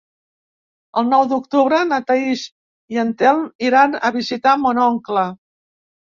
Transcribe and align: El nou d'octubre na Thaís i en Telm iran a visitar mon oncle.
El 1.01 1.03
nou 1.09 1.25
d'octubre 1.33 1.81
na 1.89 1.99
Thaís 2.07 2.47
i 2.97 3.01
en 3.03 3.13
Telm 3.21 3.45
iran 3.69 3.95
a 4.09 4.13
visitar 4.19 4.57
mon 4.65 4.83
oncle. 4.89 5.29